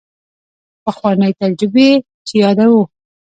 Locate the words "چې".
2.27-2.33